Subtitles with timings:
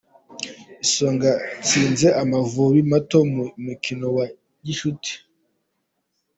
[0.85, 4.25] Isonga yatsinze Amavubi mato mu mukino wa
[4.65, 5.13] gicuti